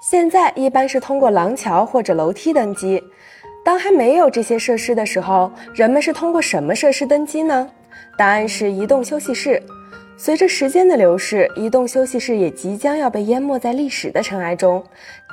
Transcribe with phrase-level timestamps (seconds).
[0.00, 3.02] 现在一般是通过廊桥或者楼梯登机。
[3.64, 7.68] 当还没有这些设施的时候，人们是通过什么设施登机呢？
[8.16, 9.62] 答案是移动休息室。
[10.16, 14.82] 随着时间的流逝，移动休息室也即将要被淹没在历史的尘埃中。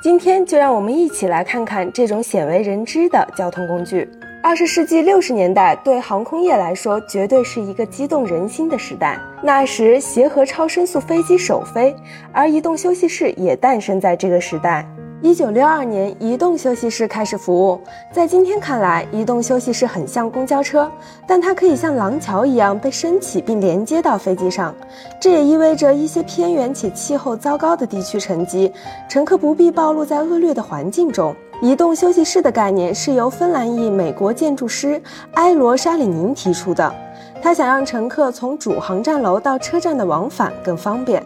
[0.04, 4.07] 今天就让我们一起来看看这种鲜为人知的交通工具。
[4.46, 9.20] 二十世纪六十年代对航空业来说，绝对是一个激动人心的时代。
[9.41, 11.96] 那时，协和超声速飞机首飞，
[12.32, 14.88] 而移动休息室也诞生在这个时代。
[15.20, 17.82] 一九六二年，移动休息室开始服务。
[18.11, 20.91] 在今天看来，移动休息室很像公交车，
[21.25, 24.75] 但它可以像廊桥一样被升起并连接到飞机上。
[25.19, 28.71] 这也意味着一些偏远且气候糟糕的地区乘机，
[29.10, 31.36] 乘客不必暴露在恶劣的环境中。
[31.61, 35.02] 移动休息室的概念是由芬兰裔美国建筑师
[35.36, 36.94] 埃罗沙里宁提出的，
[37.41, 41.23] 他想让乘客从主航站楼到车站的往返更方便。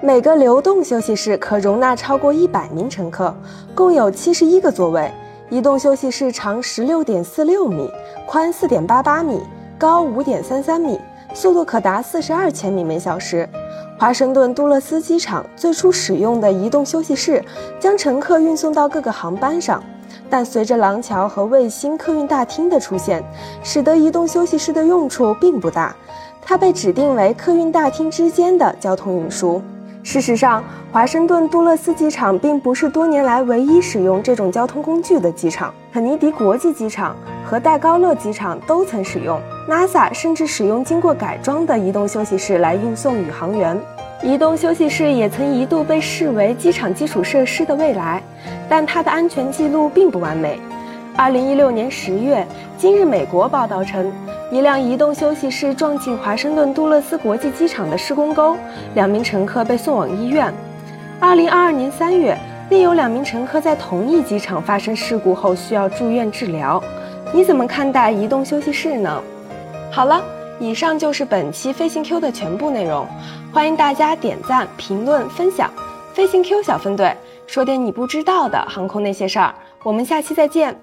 [0.00, 3.34] 每个流动休息室可容纳超过一百名乘客，
[3.74, 5.10] 共有七十一个座位。
[5.50, 7.90] 移动休息室长十六点四六米，
[8.26, 9.40] 宽四点八八米，
[9.76, 10.98] 高五点三三米，
[11.34, 13.46] 速度可达四十二千米每小时。
[14.02, 17.40] 华盛顿杜勒斯机场最初使用的移动休息室，
[17.78, 19.80] 将乘客运送到各个航班上，
[20.28, 23.22] 但随着廊桥和卫星客运大厅的出现，
[23.62, 25.94] 使得移动休息室的用处并不大，
[26.40, 29.62] 它被指定为客运大厅之间的交通运输。
[30.02, 35.72] 事实上，华盛顿杜勒斯机场并不是多年来唯一使用这种交通工具的机场。
[35.92, 37.14] 肯尼迪国际机场
[37.48, 39.40] 和戴高乐机场都曾使用。
[39.68, 43.78] NASA 甚至使用经过改装的移动休息室来运送宇航员。
[44.22, 48.22] 移动休息室也曾一度被视为机场基础设施的未来，
[48.68, 50.58] 但它的安全记录并不完美。
[51.16, 52.46] 二零一六年十月，
[52.78, 54.12] 今日美国报道称。
[54.50, 58.54] 一辆移动休息室撞进华盛顿杜勒斯国际机场的施工沟，
[58.94, 60.52] 两名乘客被送往医院。
[61.18, 62.36] 二零二二年三月，
[62.68, 66.82] 另有两名乘客在同一机场发生事故后需要住院治疗。
[67.32, 69.22] 你怎么看待移动休息室呢？
[69.94, 70.24] 好了，
[70.58, 73.06] 以上就是本期飞行 Q 的全部内容，
[73.52, 75.70] 欢迎大家点赞、评论、分享。
[76.14, 77.14] 飞行 Q 小分队
[77.46, 80.74] 说点你不知道的航空那些事儿，我们下期再见。